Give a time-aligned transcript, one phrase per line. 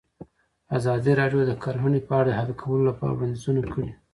[0.77, 3.89] ازادي راډیو د کرهنه په اړه د حل کولو لپاره وړاندیزونه کړي.